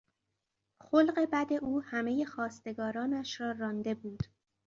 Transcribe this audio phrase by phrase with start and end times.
[0.79, 4.23] خلق بد او همهی خواستگارانش را رانده بود.